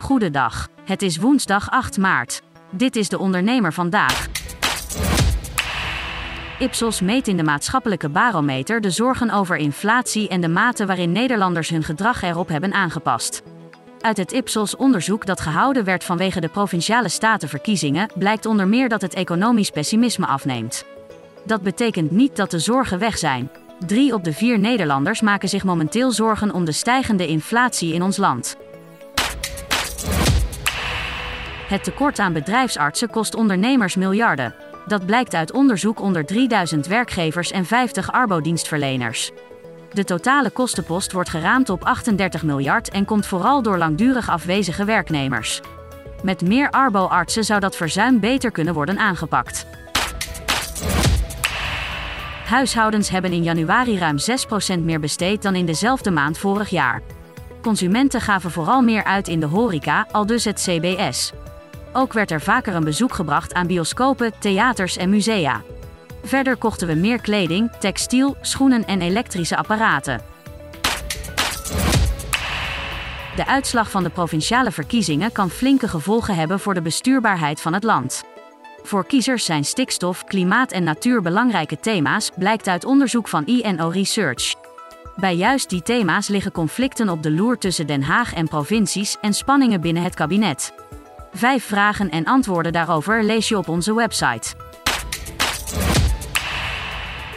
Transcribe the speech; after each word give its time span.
Goedendag. 0.00 0.68
Het 0.84 1.02
is 1.02 1.16
woensdag 1.16 1.70
8 1.70 1.98
maart. 1.98 2.42
Dit 2.70 2.96
is 2.96 3.08
de 3.08 3.18
ondernemer 3.18 3.72
vandaag. 3.72 4.28
Ipsos 6.58 7.00
meet 7.00 7.28
in 7.28 7.36
de 7.36 7.42
maatschappelijke 7.42 8.08
barometer 8.08 8.80
de 8.80 8.90
zorgen 8.90 9.30
over 9.30 9.56
inflatie 9.56 10.28
en 10.28 10.40
de 10.40 10.48
mate 10.48 10.86
waarin 10.86 11.12
Nederlanders 11.12 11.68
hun 11.68 11.82
gedrag 11.82 12.22
erop 12.22 12.48
hebben 12.48 12.72
aangepast. 12.72 13.42
Uit 14.00 14.16
het 14.16 14.32
Ipsos 14.32 14.76
onderzoek 14.76 15.26
dat 15.26 15.40
gehouden 15.40 15.84
werd 15.84 16.04
vanwege 16.04 16.40
de 16.40 16.48
provinciale 16.48 17.08
statenverkiezingen 17.08 18.10
blijkt 18.14 18.46
onder 18.46 18.68
meer 18.68 18.88
dat 18.88 19.02
het 19.02 19.14
economisch 19.14 19.70
pessimisme 19.70 20.26
afneemt. 20.26 20.84
Dat 21.44 21.62
betekent 21.62 22.10
niet 22.10 22.36
dat 22.36 22.50
de 22.50 22.58
zorgen 22.58 22.98
weg 22.98 23.18
zijn. 23.18 23.50
Drie 23.86 24.14
op 24.14 24.24
de 24.24 24.32
vier 24.32 24.58
Nederlanders 24.58 25.20
maken 25.20 25.48
zich 25.48 25.64
momenteel 25.64 26.12
zorgen 26.12 26.52
om 26.52 26.64
de 26.64 26.72
stijgende 26.72 27.26
inflatie 27.26 27.94
in 27.94 28.02
ons 28.02 28.16
land. 28.16 28.56
Het 31.70 31.84
tekort 31.84 32.18
aan 32.18 32.32
bedrijfsartsen 32.32 33.10
kost 33.10 33.34
ondernemers 33.34 33.96
miljarden. 33.96 34.54
Dat 34.86 35.06
blijkt 35.06 35.34
uit 35.34 35.52
onderzoek 35.52 36.00
onder 36.00 36.26
3000 36.26 36.86
werkgevers 36.86 37.50
en 37.50 37.64
50 37.64 38.12
arbodienstverleners. 38.12 39.30
De 39.92 40.04
totale 40.04 40.50
kostenpost 40.50 41.12
wordt 41.12 41.28
geraamd 41.28 41.70
op 41.70 41.84
38 41.84 42.42
miljard 42.42 42.90
en 42.90 43.04
komt 43.04 43.26
vooral 43.26 43.62
door 43.62 43.78
langdurig 43.78 44.28
afwezige 44.30 44.84
werknemers. 44.84 45.60
Met 46.22 46.42
meer 46.42 46.70
arbo-artsen 46.70 47.44
zou 47.44 47.60
dat 47.60 47.76
verzuim 47.76 48.20
beter 48.20 48.50
kunnen 48.50 48.74
worden 48.74 48.98
aangepakt. 48.98 49.66
Huishoudens 52.44 53.08
hebben 53.08 53.32
in 53.32 53.42
januari 53.42 53.98
ruim 53.98 54.16
6% 54.78 54.80
meer 54.80 55.00
besteed 55.00 55.42
dan 55.42 55.54
in 55.54 55.66
dezelfde 55.66 56.10
maand 56.10 56.38
vorig 56.38 56.68
jaar. 56.68 57.02
Consumenten 57.62 58.20
gaven 58.20 58.50
vooral 58.50 58.82
meer 58.82 59.04
uit 59.04 59.28
in 59.28 59.40
de 59.40 59.46
horeca, 59.46 60.06
al 60.12 60.26
dus 60.26 60.44
het 60.44 60.60
CBS. 60.60 61.32
Ook 61.92 62.12
werd 62.12 62.30
er 62.30 62.40
vaker 62.40 62.74
een 62.74 62.84
bezoek 62.84 63.14
gebracht 63.14 63.54
aan 63.54 63.66
bioscopen, 63.66 64.32
theaters 64.38 64.96
en 64.96 65.10
musea. 65.10 65.62
Verder 66.24 66.56
kochten 66.56 66.86
we 66.86 66.94
meer 66.94 67.20
kleding, 67.20 67.70
textiel, 67.78 68.36
schoenen 68.40 68.84
en 68.84 69.00
elektrische 69.00 69.56
apparaten. 69.56 70.20
De 73.36 73.46
uitslag 73.46 73.90
van 73.90 74.02
de 74.02 74.10
provinciale 74.10 74.70
verkiezingen 74.70 75.32
kan 75.32 75.50
flinke 75.50 75.88
gevolgen 75.88 76.34
hebben 76.34 76.60
voor 76.60 76.74
de 76.74 76.82
bestuurbaarheid 76.82 77.60
van 77.60 77.72
het 77.72 77.82
land. 77.82 78.22
Voor 78.82 79.06
kiezers 79.06 79.44
zijn 79.44 79.64
stikstof, 79.64 80.24
klimaat 80.24 80.72
en 80.72 80.84
natuur 80.84 81.22
belangrijke 81.22 81.80
thema's, 81.80 82.30
blijkt 82.36 82.68
uit 82.68 82.84
onderzoek 82.84 83.28
van 83.28 83.46
INO 83.46 83.88
Research. 83.88 84.54
Bij 85.16 85.36
juist 85.36 85.70
die 85.70 85.82
thema's 85.82 86.28
liggen 86.28 86.52
conflicten 86.52 87.08
op 87.08 87.22
de 87.22 87.30
loer 87.30 87.58
tussen 87.58 87.86
Den 87.86 88.02
Haag 88.02 88.34
en 88.34 88.48
provincies 88.48 89.16
en 89.20 89.34
spanningen 89.34 89.80
binnen 89.80 90.02
het 90.02 90.14
kabinet. 90.14 90.72
Vijf 91.32 91.64
vragen 91.64 92.10
en 92.10 92.24
antwoorden 92.24 92.72
daarover 92.72 93.24
lees 93.24 93.48
je 93.48 93.58
op 93.58 93.68
onze 93.68 93.94
website. 93.94 94.54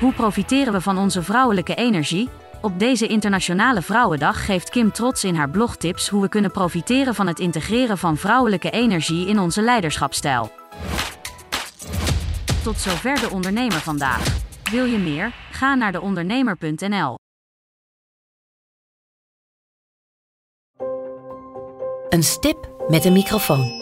Hoe 0.00 0.12
profiteren 0.12 0.72
we 0.72 0.80
van 0.80 0.98
onze 0.98 1.22
vrouwelijke 1.22 1.74
energie? 1.74 2.28
Op 2.60 2.78
deze 2.78 3.06
Internationale 3.06 3.82
Vrouwendag 3.82 4.44
geeft 4.44 4.70
Kim 4.70 4.92
trots 4.92 5.24
in 5.24 5.34
haar 5.34 5.50
blog 5.50 5.76
tips 5.76 6.08
hoe 6.08 6.22
we 6.22 6.28
kunnen 6.28 6.50
profiteren 6.50 7.14
van 7.14 7.26
het 7.26 7.38
integreren 7.38 7.98
van 7.98 8.16
vrouwelijke 8.16 8.70
energie 8.70 9.28
in 9.28 9.38
onze 9.38 9.62
leiderschapstijl. 9.62 10.50
Tot 12.62 12.78
zover 12.78 13.20
de 13.20 13.30
ondernemer 13.30 13.80
vandaag. 13.80 14.40
Wil 14.70 14.84
je 14.84 14.98
meer? 14.98 15.32
Ga 15.50 15.74
naar 15.74 15.92
deondernemer.nl. 15.92 17.14
Een 22.08 22.22
stip 22.22 22.70
met 22.88 23.04
een 23.04 23.12
microfoon. 23.12 23.81